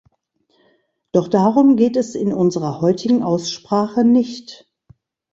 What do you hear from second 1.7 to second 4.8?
geht es in unserer heutigen Aussprache nicht.